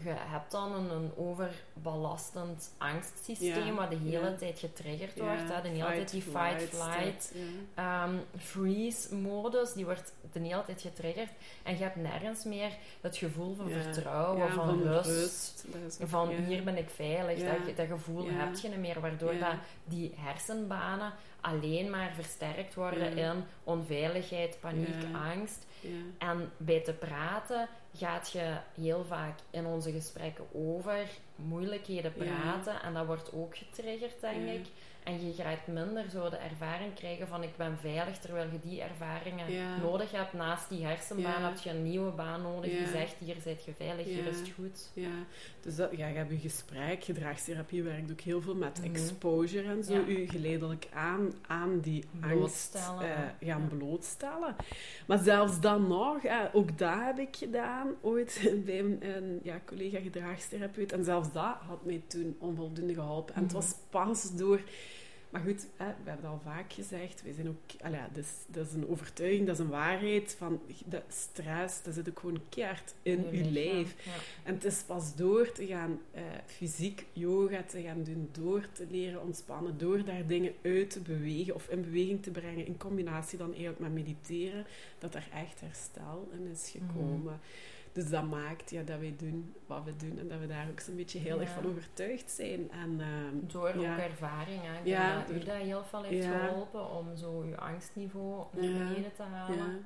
je 0.04 0.14
hebt 0.16 0.52
dan 0.52 0.74
een, 0.74 0.90
een 0.90 1.12
overbelastend 1.16 2.72
angstsysteem 2.78 3.66
Ja. 3.66 3.74
wat 3.74 3.90
de 3.90 3.96
hele 3.98 4.30
Ja. 4.30 4.36
tijd 4.36 4.60
getriggerd 4.60 5.16
ja, 5.16 5.24
wordt. 5.24 5.54
Hè? 5.54 5.62
De 5.62 5.68
hele 5.68 5.86
tijd 5.86 6.12
die 6.12 6.22
fight, 6.22 6.64
flight. 6.70 7.34
Ehm, 7.76 8.16
freeze-modus, 8.38 9.74
die 9.74 9.86
wordt 9.86 10.14
de 10.32 10.40
hele 10.40 10.64
tijd 10.66 10.82
getriggerd. 10.82 11.30
En 11.64 11.78
je 11.78 11.84
hebt 11.84 11.96
nergens 11.96 12.44
meer 12.44 12.72
het 13.02 13.18
gevoel 13.18 13.56
van 13.56 13.70
vertrouwen, 13.70 14.46
Ja, 14.48 14.54
van, 14.54 14.82
rust. 14.84 15.66
Ook- 16.02 16.08
Van 16.10 16.30
hier 16.30 16.64
ben 16.64 16.78
ik 16.78 16.90
veilig. 16.90 17.40
Dat, 17.66 17.76
dat 17.78 17.88
gevoel 17.88 18.28
heb 18.30 18.56
je 18.56 18.68
niet 18.70 18.78
meer, 18.80 19.00
waardoor 19.02 19.38
dat 19.38 19.54
die 19.86 20.14
hersenbanen 20.18 21.14
alleen 21.42 21.90
maar 21.90 22.12
versterkt 22.16 22.74
worden 22.74 23.18
in 23.18 23.44
onveiligheid, 23.66 24.58
paniek, 24.60 25.02
Ja. 25.12 25.32
angst. 25.32 25.66
Ja. 25.82 25.90
En 26.18 26.50
bij 26.58 26.80
te 26.80 26.94
praten 26.94 27.68
gaat 27.96 28.32
je 28.32 28.54
heel 28.82 29.06
vaak 29.06 29.40
in 29.50 29.66
onze 29.66 29.92
gesprekken 29.92 30.46
over 30.54 31.08
moeilijkheden 31.36 32.14
Ja. 32.18 32.24
praten. 32.24 32.82
En 32.82 32.94
dat 32.94 33.06
wordt 33.06 33.34
ook 33.34 33.58
getriggerd, 33.58 34.22
denk 34.22 34.46
Ja. 34.48 34.52
ik. 34.52 34.66
En 35.04 35.26
je 35.26 35.34
gaat 35.34 35.68
minder 35.68 36.10
zo 36.10 36.30
de 36.30 36.36
ervaring 36.38 36.94
krijgen 36.94 37.28
van 37.28 37.44
ik 37.44 37.56
ben 37.58 37.78
veilig, 37.80 38.18
terwijl 38.18 38.52
je 38.52 38.60
die 38.70 38.82
ervaringen 38.82 39.52
Ja. 39.52 39.78
nodig 39.78 40.12
hebt. 40.12 40.34
Naast 40.34 40.70
die 40.70 40.86
hersenbaan 40.86 41.42
Ja. 41.42 41.48
heb 41.50 41.58
je 41.58 41.70
een 41.70 41.84
nieuwe 41.84 42.12
baan 42.12 42.42
nodig 42.42 42.72
Ja. 42.72 42.78
die 42.78 42.88
zegt 42.88 43.16
hier 43.20 43.36
zit 43.42 43.66
je 43.66 43.74
veilig, 43.74 44.06
hier 44.06 44.24
Ja. 44.24 44.30
is 44.30 44.40
het 44.40 44.50
goed. 44.56 44.90
Ja, 44.94 45.10
dus 45.62 45.76
dat, 45.76 45.98
ja, 45.98 46.08
je 46.08 46.16
hebt 46.18 46.32
je 46.32 46.38
gesprek, 46.38 47.04
gedragstherapie 47.04 47.84
werkt 47.84 48.12
ook 48.12 48.22
heel 48.22 48.42
veel 48.42 48.56
met 48.56 48.78
Mhm. 48.84 48.90
exposure 48.96 49.70
en 49.70 49.84
zo. 49.84 49.94
Ja. 49.94 50.00
U 50.08 50.28
geleidelijk 50.28 50.88
aan, 50.94 51.34
aan 51.48 51.80
die 51.80 52.06
angst 52.22 52.36
Blootstellen, 52.36 53.16
eh, 53.16 53.48
gaan 53.60 53.78
blootstellen. 53.78 54.56
Maar 55.08 55.18
zelfs 55.18 55.60
dan 55.60 55.88
nog, 55.88 56.24
eh, 56.24 56.40
ook 56.54 56.78
dat 56.78 56.94
heb 56.96 57.20
ik 57.20 57.36
gedaan 57.36 57.88
ooit 58.02 58.42
bij 58.66 58.80
een, 58.80 58.98
een 59.16 59.40
ja, 59.44 59.60
collega 59.66 60.00
gedragstherapeut. 60.00 60.92
En 60.92 61.04
zelfs 61.04 61.32
dat 61.32 61.56
had 61.68 61.86
mij 61.86 62.02
toen 62.08 62.36
onvoldoende 62.40 62.94
geholpen. 62.94 63.36
En 63.36 63.42
het 63.44 63.52
Mhm. 63.52 63.62
was 63.62 63.76
pas 63.90 64.36
door... 64.36 64.60
Maar 65.30 65.42
goed, 65.42 65.68
hè, 65.78 65.86
we 65.86 66.10
hebben 66.10 66.16
het 66.16 66.26
al 66.26 66.40
vaak 66.44 66.74
gezegd. 66.74 67.24
Wij 67.24 67.34
zijn 67.34 67.48
ook, 67.48 67.82
allee, 67.82 68.00
dat, 68.14 68.24
is, 68.24 68.32
dat 68.48 68.68
is 68.68 68.74
een 68.74 68.88
overtuiging, 68.90 69.46
dat 69.46 69.56
is 69.56 69.64
een 69.64 69.70
waarheid. 69.70 70.36
Van 70.38 70.62
dat 70.86 71.04
stress, 71.10 71.84
dat 71.84 71.94
zit 71.94 72.10
ook 72.10 72.20
gewoon 72.20 72.42
keihard 72.50 72.94
in 73.02 73.26
Je 73.32 73.52
lijf. 73.52 73.96
Ja. 74.06 74.12
En 74.44 74.54
het 74.54 74.66
is 74.66 74.82
pas 74.82 75.16
door 75.16 75.52
te 75.52 75.66
gaan 75.66 76.00
eh, 76.12 76.22
fysiek 76.46 77.06
yoga 77.14 77.64
te 77.64 77.82
gaan 77.82 78.04
doen, 78.04 78.30
door 78.32 78.68
te 78.72 78.86
leren 78.90 79.22
ontspannen, 79.22 79.78
door 79.78 80.04
daar 80.04 80.28
dingen 80.28 80.54
uit 80.62 80.90
te 80.90 81.00
bewegen 81.00 81.56
of 81.56 81.68
in 81.70 81.82
beweging 81.82 82.24
te 82.24 82.32
brengen, 82.32 82.66
in 82.66 82.78
combinatie 82.78 83.38
dan 83.38 83.50
eigenlijk 83.50 83.80
met 83.80 83.94
mediteren, 83.94 84.66
dat 85.00 85.16
er 85.16 85.28
echt 85.34 85.62
herstel 85.62 86.30
in 86.32 86.48
is 86.52 86.74
Mhm. 86.74 86.86
gekomen. 86.88 87.40
Dus 87.96 88.10
dat 88.10 88.24
maakt 88.24 88.72
ja, 88.72 88.82
dat 88.84 89.00
wij 89.00 89.14
doen 89.18 89.54
wat 89.66 89.84
we 89.84 89.96
doen 89.96 90.20
en 90.20 90.28
dat 90.28 90.40
we 90.40 90.48
daar 90.48 90.68
ook 90.72 90.80
zo'n 90.80 90.96
beetje 90.96 91.20
heel 91.20 91.40
erg 91.42 91.50
van 91.50 91.66
overtuigd 91.66 92.32
zijn. 92.32 92.72
En, 92.72 93.00
ehm, 93.00 93.36
Door 93.52 93.80
Ja. 93.80 93.94
ook 93.94 94.00
ervaring. 94.00 94.62
Hè. 94.64 94.80
Ik 94.80 94.86
Ja, 94.86 95.14
denk 95.16 95.28
dat 95.28 95.36
u 95.36 95.38
door- 95.38 95.46
dat 95.54 95.64
heel 95.64 95.84
veel 95.84 96.04
heeft 96.04 96.26
geholpen 96.28 96.90
om 96.92 97.16
zo 97.16 97.46
je 97.50 97.58
angstniveau 97.58 98.46
naar 98.52 98.62
beneden 98.62 99.16
te 99.16 99.22
halen. 99.24 99.86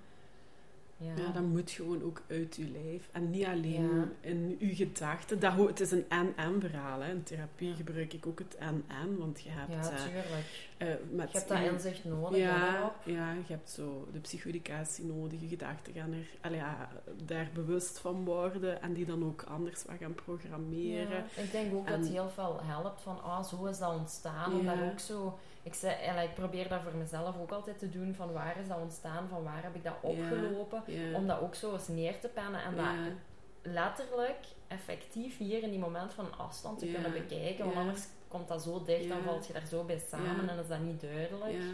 ja, 0.98 1.14
Ja. 1.16 1.32
dat 1.34 1.44
moet 1.44 1.72
gewoon 1.72 2.04
ook 2.04 2.22
uit 2.30 2.56
je 2.56 2.70
lijf. 2.84 3.10
En 3.12 3.30
niet 3.30 3.46
alleen 3.46 3.96
Ja. 3.98 4.08
in 4.30 4.56
je 4.60 4.76
gedachten. 4.76 5.40
Dat, 5.40 5.56
het 5.68 5.80
is 5.80 5.92
een 5.92 6.06
en-en-verhaal. 6.10 7.00
hè. 7.02 7.12
In 7.12 7.24
therapie 7.24 7.74
gebruik 7.74 8.14
ik 8.14 8.26
ook 8.26 8.40
het 8.40 8.56
en-en, 8.56 9.18
want 9.18 9.42
je 9.42 9.50
hebt... 9.50 9.86
Ja, 9.86 9.92
eh, 9.92 10.04
tuurlijk. 10.04 10.69
Eh, 10.80 10.88
Je 10.88 11.28
hebt 11.32 11.48
dat 11.48 11.60
inzicht 11.60 12.06
nodig 12.06 12.38
Ja, 12.40 12.72
daarop. 12.72 12.94
ja, 13.04 13.32
je 13.32 13.54
hebt 13.54 13.70
zo 13.70 14.08
de 14.12 14.20
psychoeducatie 14.20 15.06
nodig, 15.06 15.42
je 15.42 15.48
gedachten 15.48 15.94
gaan 15.94 16.14
er, 16.42 16.56
ja, 16.56 16.90
daar 17.24 17.50
bewust 17.54 18.00
van 18.00 18.26
worden 18.26 18.82
en 18.82 18.94
die 18.94 19.06
dan 19.06 19.26
ook 19.26 19.44
anders 19.44 19.84
wat 19.86 19.96
gaan 20.00 20.16
programmeren. 20.16 21.10
Ja, 21.36 21.42
ik 21.44 21.52
denk 21.52 21.74
ook 21.74 21.88
dat 21.88 21.98
het 22.00 22.08
heel 22.10 22.30
veel 22.30 22.60
helpt 22.64 23.02
van, 23.02 23.24
ah, 23.24 23.44
zo 23.44 23.66
is 23.66 23.78
dat 23.78 23.94
ontstaan. 23.98 24.54
Om 24.54 24.66
daar 24.66 24.92
ook 24.92 25.00
zo... 25.00 25.38
Ik, 25.64 25.74
zei, 25.74 25.94
eigenlijk, 25.94 26.30
ik 26.30 26.36
probeer 26.36 26.68
dat 26.68 26.82
voor 26.82 26.96
mezelf 26.96 27.40
ook 27.42 27.52
altijd 27.52 27.80
te 27.80 27.90
doen, 27.90 28.14
van 28.14 28.32
waar 28.32 28.60
is 28.60 28.68
dat 28.68 28.78
ontstaan, 28.78 29.28
van 29.28 29.44
waar 29.44 29.64
heb 29.64 29.76
ik 29.76 29.84
dat 29.84 29.96
opgelopen. 30.02 30.84
Ja, 30.86 31.16
Om 31.18 31.28
dat 31.28 31.40
ook 31.40 31.56
zo 31.56 31.74
eens 31.74 31.88
neer 31.88 32.20
te 32.20 32.28
pennen 32.28 32.64
en 32.64 32.76
dat 32.76 33.14
letterlijk, 33.62 34.46
effectief 34.68 35.38
hier 35.38 35.64
in 35.64 35.70
die 35.70 35.80
moment 35.80 36.14
van 36.14 36.38
afstand 36.38 36.80
te 36.80 36.86
kunnen 36.86 37.12
bekijken. 37.12 37.66
Want 37.66 37.78
anders 37.78 38.08
komt 38.30 38.48
dat 38.48 38.62
zo 38.64 38.84
dicht, 38.86 39.08
dan 39.10 39.24
valt 39.24 39.48
je 39.48 39.54
daar 39.54 39.68
zo 39.68 39.84
bij 39.84 40.02
samen 40.10 40.46
Ja. 40.46 40.52
en 40.52 40.60
is 40.60 40.68
dat 40.68 40.80
niet 40.80 41.02
duidelijk. 41.02 41.52
ja. 41.52 41.74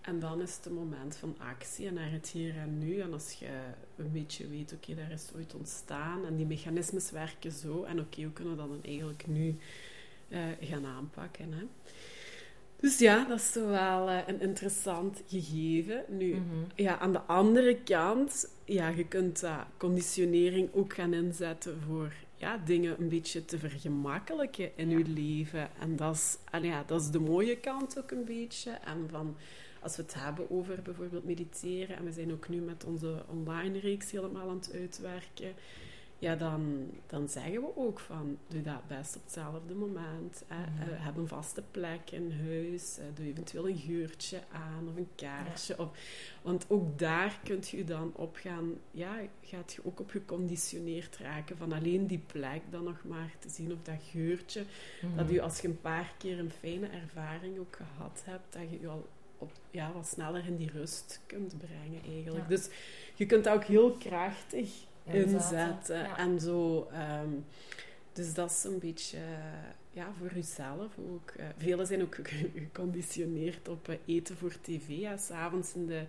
En 0.00 0.20
dan 0.20 0.42
is 0.42 0.56
het 0.56 0.66
een 0.66 0.74
moment 0.74 1.16
van 1.16 1.36
actie 1.38 1.86
en 1.86 1.94
naar 1.94 2.10
het 2.10 2.28
hier 2.28 2.56
en 2.56 2.78
nu. 2.78 2.98
En 3.00 3.12
als 3.12 3.32
je 3.32 3.48
een 3.96 4.12
beetje 4.12 4.48
weet, 4.48 4.72
oké, 4.72 4.94
daar 4.94 5.10
is 5.10 5.28
ooit 5.36 5.54
ontstaan 5.54 6.26
en 6.26 6.36
die 6.36 6.46
mechanismes 6.46 7.10
werken 7.10 7.52
zo. 7.52 7.82
En 7.82 8.00
oké, 8.00 8.22
hoe 8.22 8.32
kunnen 8.32 8.52
we 8.54 8.58
dat 8.60 8.68
dan 8.68 8.82
eigenlijk 8.84 9.26
nu 9.26 9.56
uh, 10.28 10.38
gaan 10.60 10.86
aanpakken? 10.86 11.52
Hè? 11.52 11.64
Dus 12.76 12.98
ja, 12.98 13.24
dat 13.24 13.38
is 13.38 13.52
toch 13.52 13.68
wel 13.68 14.08
uh, 14.08 14.18
een 14.26 14.40
interessant 14.40 15.22
gegeven. 15.28 16.04
Nu, 16.08 16.34
Mhm. 16.34 16.44
ja, 16.74 16.98
aan 16.98 17.12
de 17.12 17.20
andere 17.20 17.76
kant, 17.84 18.48
ja, 18.64 18.88
je 18.88 19.06
kunt 19.06 19.44
conditionering 19.76 20.68
ook 20.72 20.94
gaan 20.94 21.14
inzetten 21.14 21.80
voor 21.86 22.12
ja, 22.44 22.60
dingen 22.64 23.00
een 23.00 23.08
beetje 23.08 23.44
te 23.44 23.58
vergemakkelijken 23.58 24.76
in 24.76 24.90
je 24.90 25.04
leven. 25.06 25.68
En 25.80 25.96
dat 25.96 26.14
is, 26.14 26.38
ja, 26.62 26.84
dat 26.86 27.00
is 27.00 27.10
de 27.10 27.20
mooie 27.20 27.56
kant 27.56 27.98
ook 27.98 28.10
een 28.10 28.24
beetje. 28.24 28.70
En 28.70 29.06
van, 29.10 29.36
als 29.80 29.96
we 29.96 30.02
het 30.02 30.14
hebben 30.14 30.50
over 30.50 30.82
bijvoorbeeld 30.82 31.24
mediteren, 31.24 31.96
en 31.96 32.04
we 32.04 32.12
zijn 32.12 32.32
ook 32.32 32.48
nu 32.48 32.60
met 32.60 32.84
onze 32.84 33.24
online 33.26 33.78
reeks 33.78 34.10
helemaal 34.10 34.48
aan 34.48 34.56
het 34.56 34.72
uitwerken, 34.74 35.54
ja, 36.24 36.34
dan, 36.36 36.90
dan 37.06 37.28
zeggen 37.28 37.60
we 37.60 37.76
ook 37.76 38.00
van, 38.00 38.38
doe 38.48 38.62
dat 38.62 38.86
best 38.88 39.16
op 39.16 39.22
hetzelfde 39.22 39.74
moment. 39.74 40.44
Hè. 40.48 40.60
Mhm. 40.70 40.90
Eh, 40.92 41.04
heb 41.04 41.16
een 41.16 41.28
vaste 41.28 41.62
plek 41.70 42.10
in 42.10 42.32
huis. 42.46 42.98
eh, 42.98 43.04
doe 43.14 43.26
eventueel 43.26 43.68
een 43.68 43.78
geurtje 43.78 44.40
aan 44.52 44.88
of 44.88 44.96
een 44.96 45.08
kaartje. 45.14 45.78
Of, 45.78 45.88
want 46.42 46.64
ook 46.68 46.98
daar 46.98 47.40
kunt 47.44 47.68
je 47.68 47.84
dan 47.84 48.12
op 48.14 48.36
gaan, 48.36 48.74
ja, 48.90 49.16
gaat 49.42 49.72
je 49.72 49.80
ook 49.84 50.00
op 50.00 50.10
geconditioneerd 50.10 51.16
raken 51.16 51.56
van 51.56 51.72
alleen 51.72 52.06
die 52.06 52.22
plek 52.32 52.60
dan 52.70 52.84
nog 52.84 53.04
maar 53.04 53.34
te 53.38 53.48
zien 53.48 53.72
of 53.72 53.78
dat 53.82 54.00
geurtje, 54.10 54.64
Mhm. 55.02 55.16
dat 55.16 55.30
je 55.30 55.42
als 55.42 55.60
je 55.60 55.68
een 55.68 55.80
paar 55.80 56.14
keer 56.18 56.38
een 56.38 56.52
fijne 56.60 56.86
ervaring 56.86 57.58
ook 57.58 57.76
gehad 57.76 58.22
hebt, 58.24 58.52
dat 58.52 58.62
je 58.70 58.80
je 58.80 58.88
al 58.88 59.06
op, 59.38 59.52
ja, 59.70 59.92
wat 59.92 60.06
sneller 60.06 60.46
in 60.46 60.56
die 60.56 60.70
rust 60.70 61.20
kunt 61.26 61.54
brengen 61.58 62.02
eigenlijk. 62.08 62.42
Ja. 62.42 62.48
Dus 62.48 62.68
je 63.14 63.26
kunt 63.26 63.44
dat 63.44 63.54
ook 63.54 63.64
heel 63.64 63.90
krachtig 63.92 64.70
Inzetten, 65.04 65.98
ja. 65.98 66.18
En 66.18 66.40
zo. 66.40 66.88
ehm, 66.92 67.28
dus 68.12 68.34
dat 68.34 68.50
is 68.50 68.64
een 68.64 68.78
beetje 68.78 69.16
eh, 69.16 69.22
ja, 69.90 70.12
voor 70.18 70.34
jezelf 70.34 70.92
ook. 71.12 71.30
Eh, 71.30 71.46
velen 71.56 71.86
zijn 71.86 72.02
ook 72.02 72.16
geconditioneerd 72.54 73.68
op 73.68 73.88
eh, 73.88 73.96
eten 74.06 74.36
voor 74.36 74.52
tv. 74.62 74.88
Ja, 74.88 75.16
S'avonds 75.16 75.74
in 75.74 75.86
de 75.86 76.02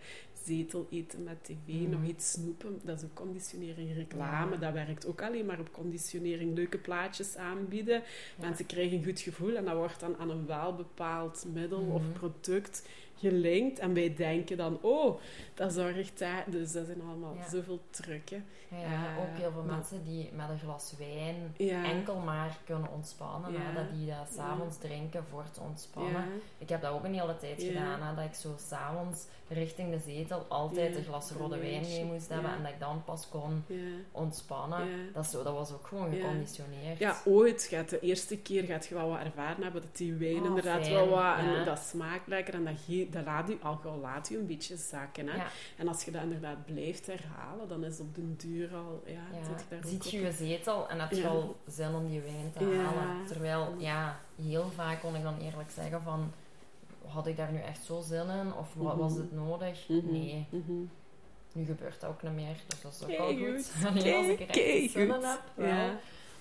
zetel 0.43 0.87
eten 0.91 1.23
met 1.23 1.43
tv, 1.43 1.55
Mhm. 1.65 1.89
nog 1.89 2.03
iets 2.03 2.31
snoepen. 2.31 2.79
Dat 2.83 2.97
is 2.97 3.03
ook 3.03 3.13
conditionering. 3.13 3.93
Reclame, 3.95 4.51
Ja. 4.51 4.57
dat 4.57 4.73
werkt 4.73 5.05
ook 5.07 5.21
alleen 5.21 5.45
maar 5.45 5.59
op 5.59 5.71
conditionering. 5.71 6.55
Leuke 6.55 6.77
plaatjes 6.77 7.35
aanbieden. 7.37 7.93
Ja. 7.95 8.01
Mensen 8.45 8.65
krijgen 8.65 8.97
een 8.97 9.03
goed 9.03 9.19
gevoel 9.19 9.55
en 9.55 9.65
dat 9.65 9.75
wordt 9.75 9.99
dan 9.99 10.17
aan 10.17 10.29
een 10.29 10.45
wel 10.45 10.75
bepaald 10.75 11.45
middel 11.53 11.79
of 11.81 12.01
Mhm. 12.01 12.11
product 12.11 12.87
gelinkt. 13.17 13.79
En 13.79 13.93
wij 13.93 14.13
denken 14.15 14.57
dan, 14.57 14.77
oh, 14.81 15.19
dat 15.53 15.73
zorgt 15.73 16.19
daar. 16.19 16.43
Dus 16.47 16.71
dat 16.71 16.85
zijn 16.85 17.01
allemaal 17.07 17.35
Ja. 17.37 17.49
zoveel 17.49 17.79
trucken. 17.89 18.45
Ja, 18.69 18.77
Eh, 18.77 19.19
ook 19.19 19.37
heel 19.39 19.51
veel 19.51 19.63
maar- 19.63 19.75
mensen 19.75 20.03
die 20.03 20.29
met 20.33 20.49
een 20.49 20.59
glas 20.59 20.93
wijn 20.97 21.53
Ja. 21.57 21.83
enkel 21.83 22.15
maar 22.15 22.57
kunnen 22.65 22.91
ontspannen. 22.91 23.51
Ja. 23.53 23.59
Hè, 23.59 23.73
dat 23.73 23.91
die 23.97 24.07
dat 24.07 24.27
s'avonds 24.35 24.77
drinken 24.77 25.23
voor 25.29 25.43
te 25.51 25.59
ontspannen. 25.59 26.25
Ik 26.57 26.69
heb 26.69 26.81
dat 26.81 26.91
ook 26.91 27.03
een 27.03 27.13
hele 27.13 27.37
tijd 27.37 27.63
gedaan. 27.63 28.01
Hè, 28.01 28.15
dat 28.15 28.25
ik 28.25 28.33
zo 28.33 28.49
s'avonds 28.67 29.25
richting 29.47 29.91
de 29.91 29.99
zetel 29.99 30.45
altijd 30.47 30.95
een 30.95 31.03
glas 31.03 31.31
rode 31.31 31.57
wijn 31.57 31.81
mee 31.81 32.03
moest 32.05 32.29
hebben. 32.29 32.51
En 32.51 32.63
dat 32.63 32.71
ik 32.71 32.79
dan 32.79 33.03
pas 33.03 33.29
kon 33.29 33.63
ontspannen. 34.11 34.87
Dat, 35.13 35.25
zo, 35.25 35.43
dat 35.43 35.53
was 35.53 35.71
ook 35.73 35.87
gewoon 35.87 36.11
geconditioneerd. 36.13 36.99
Ja, 36.99 37.15
ooit 37.25 37.63
gaat 37.63 37.89
de 37.89 37.99
eerste 37.99 38.37
keer 38.37 38.63
gaat 38.63 38.85
je 38.85 38.95
wel 38.95 39.09
wat 39.09 39.19
ervaren 39.19 39.63
hebben 39.63 39.81
dat 39.81 39.97
die 39.97 40.13
wijn 40.13 40.39
Oh, 40.39 40.45
inderdaad 40.45 40.81
fijn, 40.81 40.93
wel 40.93 41.09
wat 41.09 41.37
en 41.37 41.65
dat 41.65 41.79
smaakt 41.79 42.27
lekker 42.27 42.53
en 42.53 42.63
dat, 42.63 42.73
ge, 42.85 43.04
dat 43.09 43.25
laat 43.25 43.47
je 43.47 43.57
al 43.61 43.75
gauw 43.75 43.99
laat 43.99 44.27
je 44.29 44.37
een 44.37 44.45
beetje 44.47 44.75
zakken. 44.77 45.27
Hè? 45.27 45.35
Ja. 45.35 45.47
En 45.77 45.87
als 45.87 46.03
je 46.03 46.11
dat 46.11 46.21
inderdaad 46.21 46.65
blijft 46.65 47.05
herhalen, 47.07 47.67
dan 47.67 47.83
is 47.83 47.99
op 47.99 48.15
den 48.15 48.35
duur 48.37 48.75
al 48.75 49.03
ja, 49.05 49.11
Ja, 49.13 49.45
zit 49.57 49.59
je 49.69 49.75
daar 49.75 49.85
ziet 49.89 50.11
je 50.11 50.21
je 50.21 50.31
zetel 50.31 50.89
en 50.89 50.99
heb 50.99 51.11
je 51.11 51.27
al 51.27 51.55
zin 51.67 51.93
om 51.95 52.07
die 52.09 52.21
wijn 52.21 52.51
te 52.57 52.63
halen. 52.63 53.25
Terwijl, 53.27 53.73
ja, 53.77 54.19
heel 54.41 54.69
vaak 54.75 54.99
kon 55.01 55.15
ik 55.15 55.23
dan 55.23 55.37
eerlijk 55.39 55.69
zeggen 55.71 56.01
van... 56.01 56.31
Had 57.07 57.27
ik 57.27 57.37
daar 57.37 57.51
nu 57.51 57.59
echt 57.59 57.83
zo 57.83 58.01
zin 58.01 58.29
in? 58.29 58.53
Of 58.53 58.73
wa- 58.73 58.91
Mhm. 58.91 58.97
was 58.99 59.13
het 59.13 59.31
nodig? 59.33 59.87
Mhm, 59.87 60.11
Nee. 60.11 60.45
mhm. 60.49 60.71
Nu 61.51 61.65
gebeurt 61.65 62.01
dat 62.01 62.09
ook 62.09 62.23
niet 62.23 62.31
meer, 62.33 62.55
dus 62.67 62.81
dat 62.81 62.93
is 62.93 63.01
ook 63.03 63.07
Kei 63.07 63.47
al 63.47 63.53
goed. 63.55 63.71
Alleen 63.87 64.15
als 64.15 64.27
ik 64.27 64.39
er 64.39 64.45
kei 64.45 64.83
echt 64.83 64.91
zin 64.91 65.01
in 65.15 65.23
heb, 65.23 65.41
wel. 65.55 65.89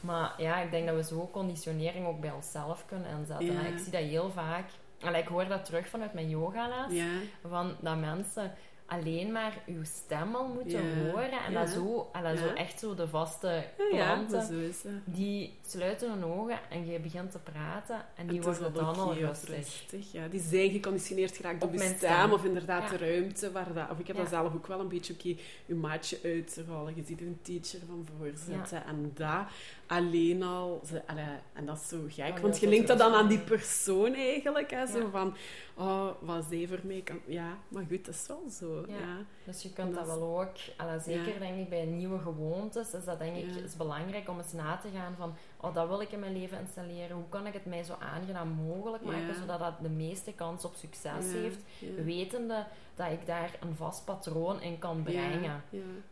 Maar 0.01 0.35
ja, 0.39 0.61
ik 0.61 0.71
denk 0.71 0.87
dat 0.87 0.97
we 0.97 1.03
zo 1.05 1.29
conditionering 1.33 2.07
ook 2.07 2.21
bij 2.21 2.31
onszelf 2.33 2.85
kunnen 2.87 3.11
inzetten. 3.19 3.53
Ja. 3.53 3.61
Ik 3.67 3.79
zie 3.79 3.93
dat 3.93 4.01
heel 4.01 4.31
vaak... 4.31 4.69
Allee, 5.01 5.23
ik 5.23 5.29
hoor 5.29 5.49
dat 5.49 5.65
terug 5.65 5.89
vanuit 5.89 6.13
mijn 6.15 6.29
yogales. 6.29 6.93
Ja. 6.93 7.07
Van 7.49 7.75
dat 7.81 7.99
mensen 7.99 8.53
alleen 8.87 9.33
maar 9.33 9.53
uw 9.67 9.85
stem 9.85 10.35
al 10.35 10.47
moeten 10.49 10.83
Ja. 10.87 11.11
horen. 11.11 11.31
En 11.47 11.53
Ja. 11.53 11.61
dat 11.65 11.69
zo, 11.69 12.09
allee, 12.13 12.37
zo 12.37 12.47
echt 12.49 12.79
zo 12.79 12.95
de 12.95 13.09
vaste 13.09 13.65
klanten... 13.91 14.73
Die 15.05 15.59
sluiten 15.67 16.11
hun 16.11 16.25
ogen 16.25 16.59
en 16.71 16.87
je 16.87 16.99
begint 17.01 17.31
te 17.31 17.39
praten 17.39 17.95
en 17.97 18.05
En 18.17 18.27
die 18.27 18.41
worden 18.43 18.73
dan 18.75 18.95
al 18.97 19.15
rustig. 19.15 19.55
rustig. 19.57 20.13
Ja, 20.13 20.29
die 20.29 20.41
zijn 20.41 20.71
geconditioneerd 20.71 21.37
geraakt 21.37 21.63
Op 21.63 21.73
op 21.73 21.79
stem 21.79 21.97
stem. 21.97 22.33
of 22.33 22.45
inderdaad 22.45 22.91
de 22.91 22.97
ruimte. 22.97 23.53
Waar 23.53 23.73
dat, 23.73 23.91
of 23.91 23.99
ik 23.99 24.07
heb 24.07 24.17
dat 24.17 24.29
zelf 24.29 24.55
ook 24.55 24.67
wel 24.67 24.81
een 24.81 24.89
beetje, 24.89 25.13
oké, 25.13 25.35
je 25.67 25.75
maatje 25.75 26.19
uit 26.25 26.55
te 26.55 26.65
rollen. 26.65 26.97
Je 26.97 27.03
ziet 27.05 27.21
er 27.21 27.27
een 27.27 27.39
teacher 27.43 27.81
van 27.87 28.07
voor 28.19 28.31
zitten. 28.35 28.85
En 28.87 29.11
dat 29.15 29.47
alleen 29.87 30.43
al... 30.43 30.81
Ze, 30.87 31.03
allee, 31.07 31.25
en 31.53 31.67
dat 31.67 31.77
is 31.77 31.89
zo 31.89 31.99
gek, 32.09 32.35
Oh, 32.37 32.41
want 32.41 32.61
je 32.61 32.69
linkt 32.69 32.89
dat 32.89 32.99
dan 32.99 33.15
aan 33.15 33.29
die 33.29 33.39
persoon 33.39 34.15
eigenlijk. 34.15 34.71
Hè, 34.71 34.87
Zo 34.87 34.99
Ja. 34.99 35.11
van, 35.11 35.35
oh, 35.75 36.09
wat 36.21 36.45
zij 36.51 36.67
voor 36.69 36.81
mij 36.83 37.01
kan... 37.01 37.21
Ja, 37.27 37.59
maar 37.69 37.85
goed, 37.89 38.05
dat 38.05 38.15
is 38.15 38.27
wel 38.27 38.43
zo. 38.51 38.85
Ja. 38.89 39.17
Dus 39.45 39.63
je 39.63 39.73
kunt 39.73 39.95
dat 39.95 40.07
wel 40.07 40.41
ook, 40.41 40.53
allee, 40.77 41.01
zeker 41.01 41.39
denk 41.39 41.59
ik 41.59 41.69
bij 41.69 41.85
nieuwe 41.85 42.19
gewoontes, 42.19 42.95
is 42.95 43.05
dat 43.05 43.19
denk 43.19 43.37
ik 43.37 43.47
is 43.65 43.77
belangrijk 43.77 44.29
om 44.29 44.39
eens 44.39 44.53
na 44.53 44.77
te 44.77 44.89
gaan 44.95 45.15
van, 45.19 45.35
oh 45.65 45.75
dat 45.75 45.89
wil 45.89 46.01
ik 46.01 46.11
in 46.13 46.19
mijn 46.19 46.39
leven 46.39 46.59
installeren, 46.61 47.17
hoe 47.17 47.29
kan 47.29 47.47
ik 47.47 47.53
het 47.53 47.65
mij 47.67 47.83
zo 47.83 47.95
aangenaam 47.99 48.49
mogelijk 48.49 49.05
maken, 49.05 49.27
Ja. 49.27 49.35
zodat 49.35 49.59
dat 49.59 49.75
de 49.81 49.89
meeste 49.89 50.33
kans 50.33 50.65
op 50.65 50.75
succes 50.75 51.33
Ja, 51.33 51.39
heeft, 51.39 51.61
ja. 51.79 52.03
wetende 52.03 52.67
dat 52.95 53.11
ik 53.11 53.27
daar 53.27 53.51
een 53.61 53.75
vast 53.75 54.05
patroon 54.05 54.63
in 54.63 54.79
kan 54.79 55.03
brengen. 55.03 55.63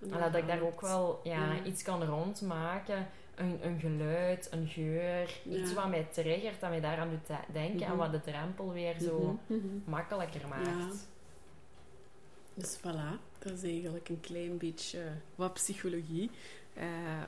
En 0.00 0.18
dat 0.21 0.35
ik 0.35 0.47
daar 0.47 0.62
ook 0.62 0.80
wel 0.80 1.21
ja, 1.23 1.62
iets 1.64 1.82
kan 1.82 2.04
rondmaken. 2.04 3.06
Een, 3.35 3.59
een 3.66 3.80
geluid, 3.80 4.49
een 4.50 4.66
geur. 4.66 5.40
Iets 5.49 5.75
wat 5.75 5.88
mij 5.88 6.06
triggert, 6.11 6.61
dat 6.61 6.71
mij 6.71 6.80
daaraan 6.80 7.11
doet 7.11 7.26
de- 7.26 7.52
denken. 7.52 7.80
En 7.87 7.88
Mhm. 7.88 7.97
wat 7.97 8.12
de 8.12 8.21
drempel 8.21 8.73
weer 8.73 8.99
zo 9.00 9.38
Mhm, 9.47 9.59
mhm. 9.59 9.76
makkelijker 9.90 10.49
maakt. 10.49 11.09
Dus 12.54 12.78
voilà, 12.78 13.18
dat 13.38 13.52
is 13.52 13.62
eigenlijk 13.62 14.09
een 14.09 14.21
klein 14.21 14.59
beetje 14.59 15.00
wat 15.35 15.52
psychologie 15.52 16.30
eh, 16.75 16.85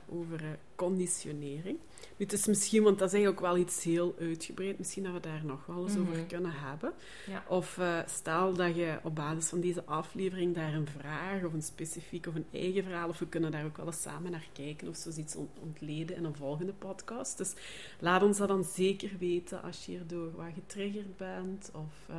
over 0.09 0.43
eh, 0.43 0.49
conditionering. 0.75 1.77
Nu, 2.17 2.25
het 2.25 2.33
is 2.33 2.45
misschien, 2.45 2.83
want 2.83 2.99
dat 2.99 3.07
is 3.07 3.13
eigenlijk 3.13 3.45
ook 3.45 3.51
wel 3.53 3.61
iets 3.63 3.83
heel 3.83 4.15
uitgebreid, 4.19 4.77
misschien 4.77 5.03
dat 5.03 5.13
we 5.13 5.19
daar 5.19 5.45
nog 5.45 5.65
wel 5.65 5.83
eens 5.83 5.97
over 5.97 6.17
Mhm. 6.17 6.25
kunnen 6.27 6.51
hebben. 6.53 6.93
Ja. 7.27 7.43
Of 7.47 7.77
eh, 7.77 7.99
stel 8.05 8.53
dat 8.53 8.75
je 8.75 8.97
op 9.03 9.15
basis 9.15 9.49
van 9.49 9.59
deze 9.61 9.83
aflevering 9.85 10.55
daar 10.55 10.73
een 10.73 10.87
vraag 10.87 11.43
of 11.43 11.53
een 11.53 11.61
specifiek 11.61 12.25
of 12.27 12.35
een 12.35 12.45
eigen 12.51 12.83
verhaal, 12.83 13.09
of 13.09 13.19
we 13.19 13.27
kunnen 13.27 13.51
daar 13.51 13.65
ook 13.65 13.77
wel 13.77 13.85
eens 13.85 14.01
samen 14.01 14.31
naar 14.31 14.47
kijken 14.53 14.87
of 14.87 14.95
zoiets 14.95 15.35
ont- 15.35 15.59
ontleden 15.61 16.15
in 16.15 16.23
een 16.23 16.35
volgende 16.35 16.73
podcast. 16.73 17.37
Dus 17.37 17.53
laat 17.99 18.23
ons 18.23 18.37
dat 18.37 18.47
dan 18.47 18.63
zeker 18.63 19.11
weten 19.19 19.61
als 19.63 19.85
je 19.85 19.91
hierdoor 19.91 20.35
wat 20.35 20.45
getriggerd 20.53 21.17
bent 21.17 21.71
of 21.73 22.15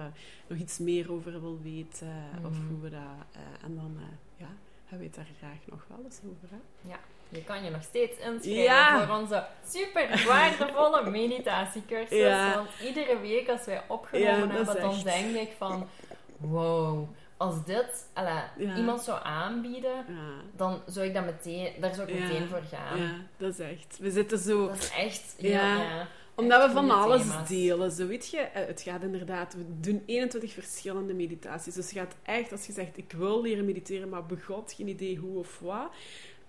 nog 0.47 0.59
iets 0.59 0.78
meer 0.78 1.12
over 1.12 1.40
wil 1.40 1.61
weten 1.62 2.14
of 2.45 2.59
Mhm. 2.59 2.68
hoe 2.68 2.80
we 2.80 2.90
dat... 2.90 3.40
en 3.62 3.75
dan, 3.75 3.97
ja, 4.37 4.49
hebben 4.85 4.99
we 4.99 5.16
het 5.16 5.26
daar 5.26 5.35
graag 5.38 5.59
nog 5.71 5.87
wel 5.88 6.00
eens 6.04 6.21
over. 6.25 6.49
Hè? 6.50 6.88
Je 7.28 7.45
kan 7.45 7.64
je 7.64 7.71
nog 7.71 7.83
steeds 7.83 8.18
inschrijven 8.18 8.62
Ja. 8.62 9.06
voor 9.06 9.16
onze 9.16 9.47
super 9.68 10.25
waardevolle 10.26 11.11
meditatiecursus. 11.21 12.18
Ja. 12.18 12.54
Want 12.54 12.68
iedere 12.85 13.21
week 13.21 13.49
als 13.49 13.64
wij 13.64 13.83
opgenomen 13.88 14.50
hebben, 14.50 14.80
dan 14.80 14.90
echt. 14.95 15.04
denk 15.04 15.35
ik 15.37 15.50
van... 15.59 15.88
Wow, 16.37 17.09
als 17.37 17.64
dit 17.64 18.09
alla, 18.12 18.50
Ja. 18.59 18.76
iemand 18.76 19.00
zou 19.02 19.21
aanbieden, 19.23 19.95
Ja. 20.09 20.33
dan 20.56 20.83
zou 20.87 21.06
ik 21.06 21.14
dat 21.14 21.25
meteen, 21.25 21.73
daar 21.80 21.95
zou 21.95 22.09
ik 22.09 22.14
Ja. 22.18 22.23
meteen 22.26 22.49
voor 22.49 22.62
gaan. 22.71 22.99
ja, 23.02 23.14
dat 23.37 23.52
is 23.52 23.59
echt... 23.59 23.99
We 24.00 24.11
zitten 24.11 24.38
zo... 24.38 24.66
Dat 24.66 24.76
is 24.76 24.90
echt... 24.90 25.35
Ja. 25.38 26.06
Omdat 26.35 26.66
we 26.66 26.73
van 26.73 26.90
alles 26.90 27.23
thema's. 27.23 27.49
delen. 27.49 27.90
Zo 27.90 28.06
weet 28.06 28.30
je, 28.30 28.38
eh, 28.38 28.66
het 28.66 28.80
gaat 28.83 29.02
inderdaad, 29.02 29.54
we 29.54 29.64
doen 29.80 30.02
21 30.06 30.52
verschillende 30.52 31.14
meditaties. 31.14 31.75
Dus 31.75 31.90
je 31.90 31.99
gaat 31.99 32.14
echt, 32.23 32.52
als 32.52 32.66
je 32.66 32.73
zegt, 32.73 32.97
ik 32.97 33.12
wil 33.16 33.42
leren 33.42 33.64
mediteren, 33.64 34.09
maar 34.09 34.26
begot 34.26 34.73
geen 34.76 34.88
idee 34.88 35.16
hoe 35.16 35.38
of 35.38 35.59
wat. 35.61 35.90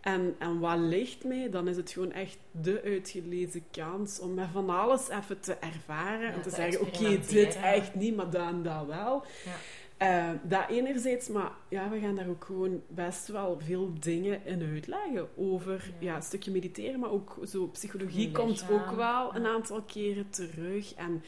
En, 0.08 0.36
en 0.40 0.60
wat 0.60 0.78
ligt 0.78 1.24
mij, 1.24 1.50
dan 1.50 1.68
is 1.68 1.76
het 1.76 1.92
gewoon 1.92 2.12
echt 2.12 2.38
de 2.52 2.82
uitgelezen 2.84 3.64
kans 3.72 4.20
om 4.20 4.34
met 4.34 4.48
van 4.52 4.70
alles 4.70 5.10
even 5.10 5.40
te 5.40 5.54
ervaren. 5.54 6.28
Ja, 6.28 6.34
en 6.34 6.42
te, 6.42 6.50
te 6.50 6.56
zeggen, 6.56 6.82
oké, 6.82 6.98
dit 6.98 7.18
experimenteren. 7.18 7.74
echt 7.74 7.96
niet, 7.96 8.16
maar 8.16 8.30
dan 8.30 8.64
dat 8.64 8.86
wel. 8.86 9.26
Ja. 9.46 9.56
Eh, 9.98 10.40
dat 10.44 10.70
enerzijds, 10.70 11.28
maar 11.28 11.52
ja, 11.70 11.90
we 11.90 12.00
gaan 12.00 12.16
daar 12.16 12.28
ook 12.28 12.46
gewoon 12.46 12.82
best 12.88 13.28
wel 13.28 13.60
veel 13.66 13.94
dingen 14.00 14.46
in 14.46 14.62
uitleggen 14.62 15.28
over 15.38 15.92
Ja. 16.00 16.08
ja. 16.08 16.16
een 16.16 16.22
stukje 16.22 16.52
mediteren, 16.52 17.00
maar 17.00 17.12
ook 17.12 17.38
zo 17.48 17.68
psychologie 17.68 18.32
komt 18.32 18.66
ook 18.72 18.92
wel 18.92 19.36
een 19.36 19.46
aantal 19.46 19.82
keren 19.82 20.30
terug. 20.30 20.94
En 20.94 21.24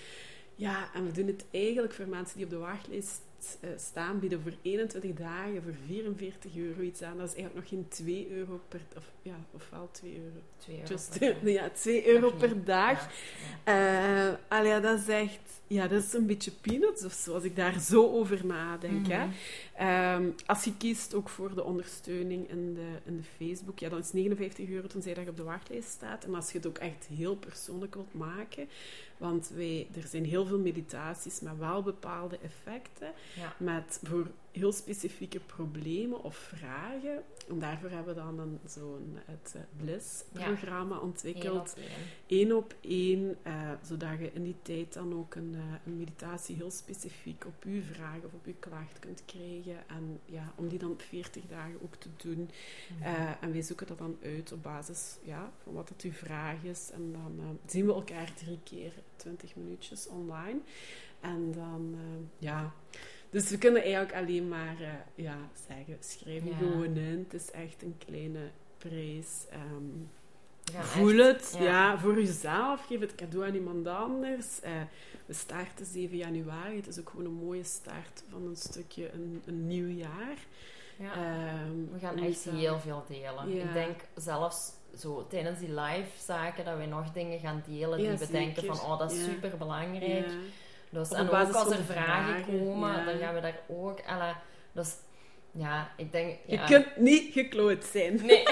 ja, 0.56 0.94
en 0.94 1.06
we 1.06 1.12
doen 1.12 1.28
het 1.28 1.46
eigenlijk 1.52 1.94
voor 1.94 2.08
mensen 2.08 2.36
die 2.36 2.46
op 2.46 2.52
de 2.52 2.58
wachtlijst 2.58 3.22
staan, 3.76 4.20
bieden 4.20 4.42
voor 4.42 4.54
21 4.62 5.14
dagen 5.14 5.64
voor 5.64 5.74
44 5.88 6.56
euro 6.56 6.82
iets 6.82 7.02
aan. 7.02 7.18
Dat 7.18 7.28
is 7.28 7.36
eigenlijk 7.36 7.56
nog 7.56 7.80
geen 7.80 7.88
2 8.06 8.28
euro 8.32 8.62
per... 8.68 8.80
Of, 8.98 9.04
ja, 9.22 9.36
ofwel 9.52 9.90
2 9.92 10.18
euro. 10.18 10.40
2 10.58 10.76
euro. 10.76 10.88
Just, 10.88 11.20
per 11.20 11.34
dag. 11.44 11.52
ja, 11.62 11.70
2 11.70 12.08
euro 12.08 12.30
niet. 12.30 12.38
per 12.38 12.64
dag. 12.64 13.10
Ja, 13.66 14.28
Eh, 14.28 14.34
allee, 14.48 14.70
ja, 14.72 14.80
dat 14.80 15.00
is 15.00 15.08
echt... 15.08 15.40
Ja, 15.68 15.88
dat 15.88 16.04
is 16.04 16.14
een 16.14 16.26
beetje 16.26 16.52
peanuts 16.52 17.06
of 17.06 17.14
zo, 17.14 17.34
als 17.34 17.44
ik 17.44 17.56
daar 17.56 17.80
zo 17.80 18.08
over 18.12 18.46
nadenk. 18.46 19.08
hè. 19.08 19.28
Ehm, 19.80 20.30
als 20.46 20.64
je 20.64 20.78
kiest 20.78 21.14
ook 21.14 21.30
voor 21.30 21.56
de 21.56 21.64
ondersteuning 21.64 22.50
in 22.50 22.74
de, 22.74 22.88
in 23.06 23.18
de 23.18 23.24
Facebook, 23.46 23.80
ja, 23.80 23.90
dan 23.90 24.00
is 24.00 24.06
het 24.06 24.14
59 24.14 24.70
euro 24.70 24.88
tenzij 24.88 25.14
dat 25.14 25.24
je 25.24 25.30
op 25.30 25.38
de 25.38 25.44
wachtlijst 25.44 25.90
staat. 25.90 26.24
En 26.24 26.36
als 26.36 26.52
je 26.52 26.58
het 26.58 26.68
ook 26.68 26.78
echt 26.78 27.06
heel 27.06 27.36
persoonlijk 27.36 27.94
wilt 27.94 28.14
maken, 28.14 28.68
want 29.18 29.52
wij, 29.56 29.88
er 29.96 30.08
zijn 30.08 30.26
heel 30.26 30.46
veel 30.46 30.60
meditaties 30.60 31.40
met 31.40 31.58
wel 31.58 31.84
bepaalde 31.84 32.38
effecten, 32.44 33.12
Ja. 33.36 33.54
met 33.58 34.00
voor 34.04 34.28
heel 34.52 34.72
specifieke 34.72 35.40
problemen 35.40 36.24
of 36.24 36.36
vragen. 36.36 37.24
En 37.48 37.60
daarvoor 37.60 37.90
hebben 37.90 38.16
we 38.16 38.22
dan 38.22 38.40
een, 38.40 38.60
zo'n 38.66 39.18
het 39.26 39.54
eh, 39.56 39.62
Bliss-programma 39.78 40.96
Heel 40.96 41.04
ontwikkeld 41.04 41.76
één 42.26 42.56
op 42.56 42.76
één, 42.82 43.38
eh, 43.44 43.72
zodat 43.84 44.20
je 44.20 44.32
in 44.34 44.44
die 44.44 44.56
tijd 44.62 44.94
dan 44.94 45.14
ook 45.14 45.36
een, 45.36 45.56
eh, 45.56 45.62
een 45.86 45.98
meditatie 45.98 46.56
heel 46.56 46.72
specifiek 46.72 47.46
op 47.46 47.64
uw 47.64 47.82
vraag 47.82 48.18
of 48.18 48.34
op 48.34 48.46
uw 48.46 48.56
klacht 48.60 49.00
kunt 49.00 49.24
krijgen. 49.26 49.88
En 49.88 50.20
ja, 50.26 50.54
om 50.56 50.68
die 50.68 50.80
dan 50.80 50.92
op 50.92 51.02
40 51.02 51.44
dagen 51.48 51.82
ook 51.82 51.96
te 51.96 52.10
doen. 52.18 52.50
Mhm. 53.00 53.34
En 53.42 53.52
wij 53.52 53.62
zoeken 53.62 53.88
dat 53.88 53.98
dan 53.98 54.18
uit 54.24 54.52
op 54.52 54.64
basis 54.64 55.18
ja, 55.24 55.52
van 55.64 55.74
wat 55.74 55.90
het 55.90 56.02
uw 56.02 56.12
vraag 56.12 56.64
is. 56.64 56.90
En 56.94 57.12
dan 57.12 57.60
zien 57.66 57.86
we 57.86 57.94
elkaar 57.94 58.34
drie 58.34 58.60
keer 58.64 58.94
20 59.16 59.56
minuutjes 59.56 60.08
online. 60.08 60.60
En 61.20 61.52
dan, 61.52 61.96
ja... 62.38 62.74
Dus 63.30 63.50
we 63.50 63.58
kunnen 63.58 63.82
eigenlijk 63.82 64.14
alleen 64.16 64.48
maar 64.48 64.76
eh, 64.82 64.90
ja, 65.26 65.38
zeggen, 65.68 65.98
schrijf 66.00 66.44
je 66.44 66.50
Ja. 66.50 66.56
gewoon 66.58 66.96
in. 66.96 67.28
Het 67.30 67.42
is 67.42 67.52
echt 67.52 67.82
een 67.84 67.96
kleine 68.06 68.50
prijs. 68.78 69.46
We 70.64 70.76
gaan 70.76 70.84
Voel 70.84 71.20
echt- 71.20 71.52
het, 71.52 71.62
ja. 71.62 72.00
voor 72.00 72.16
jezelf. 72.22 72.86
Geef 72.86 73.00
het 73.00 73.16
cadeau 73.16 73.48
aan 73.48 73.56
iemand 73.56 73.88
anders. 73.88 74.60
Eh, 74.62 74.72
we 75.26 75.34
starten 75.34 75.86
7 75.86 76.18
januari. 76.18 76.76
Het 76.76 76.88
is 76.88 77.00
ook 77.00 77.10
gewoon 77.10 77.26
een 77.26 77.46
mooie 77.46 77.64
start 77.64 78.24
van 78.30 78.46
een 78.48 78.56
stukje 78.56 79.12
een, 79.14 79.42
een 79.46 79.68
nieuw 79.68 79.88
jaar. 79.88 80.38
Ja. 81.00 81.14
Ehm, 81.14 81.94
We 81.94 82.00
gaan 82.00 82.14
om 82.18 82.24
echt 82.24 82.44
jezelf- 82.44 82.56
heel 82.60 82.80
veel 82.80 83.04
delen. 83.08 83.56
Ja. 83.56 83.64
Ik 83.64 83.74
denk 83.74 84.00
zelfs 84.16 84.72
zo 84.98 85.28
tijdens 85.28 85.60
die 85.60 85.74
live 85.74 86.10
zaken 86.26 86.66
dat 86.66 86.78
we 86.78 86.86
nog 86.86 87.12
dingen 87.12 87.40
gaan 87.40 87.64
delen 87.68 88.02
Ja, 88.02 88.10
die 88.10 88.18
we 88.28 88.32
denken 88.32 88.64
van 88.66 88.80
oh 88.92 89.00
dat 89.00 89.12
is 89.12 89.18
Ja. 89.18 89.24
super 89.34 89.58
belangrijk. 89.58 90.32
Dus, 90.90 91.10
en 91.12 91.28
basis 91.28 91.56
ook 91.56 91.62
als 91.64 91.72
er 91.72 91.78
de 91.78 91.84
vragen, 91.84 92.26
vragen, 92.26 92.46
komen, 92.60 92.90
ja. 92.98 93.04
dan 93.06 93.18
gaan 93.18 93.34
we 93.34 93.42
daar 93.42 93.60
ook. 93.68 94.00
Alla, 94.08 94.42
dus 94.72 94.94
ja, 95.52 95.92
ik 95.98 96.12
denk. 96.12 96.36
Je 96.46 96.56
Ja. 96.56 96.66
kunt 96.66 96.98
niet 96.98 97.34
gekloot 97.34 97.84
zijn. 97.92 98.20
Nee. 98.26 98.44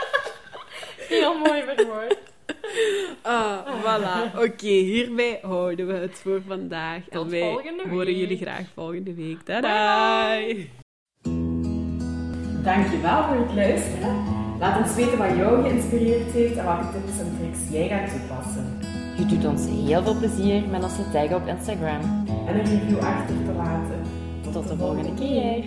heel 1.08 1.38
mooi 1.38 1.62
verwoord. 1.62 2.18
Ah, 3.22 3.66
voilà. 3.82 4.34
Oké, 4.38 4.66
hierbij 4.66 5.38
houden 5.42 5.86
we 5.86 5.92
het 5.92 6.18
voor 6.22 6.42
vandaag. 6.46 7.02
Tot 7.10 7.24
en 7.24 7.30
wij 7.30 7.40
volgende 7.40 7.88
horen 7.88 8.06
week. 8.06 8.16
jullie 8.16 8.36
graag 8.38 8.64
volgende 8.74 9.14
week. 9.14 9.44
Bye 9.44 9.60
Tada! 9.60 10.38
Dankjewel 12.62 13.24
voor 13.24 13.36
het 13.46 13.54
luisteren. 13.54 14.24
Laat 14.58 14.78
ons 14.84 14.94
weten 14.94 15.18
wat 15.18 15.36
jou 15.36 15.62
geïnspireerd 15.62 16.32
heeft 16.32 16.56
en 16.56 16.64
welke 16.64 16.92
tips 16.92 17.18
en 17.18 17.36
tricks 17.38 17.58
jij 17.70 17.88
gaat 17.88 18.10
toepassen. 18.10 18.78
Je 19.20 19.26
doet 19.26 19.46
ons 19.46 19.66
heel 19.66 20.02
veel 20.02 20.14
plezier 20.14 20.68
met 20.68 20.82
onze 20.82 21.10
tag 21.12 21.32
op 21.32 21.46
Instagram. 21.46 22.00
En 22.46 22.58
een 22.58 22.64
review 22.64 22.98
achter 22.98 23.34
te 23.44 23.52
laten. 23.56 24.02
Tot 24.52 24.68
de 24.68 24.76
volgende 24.76 25.14
keer. 25.14 25.64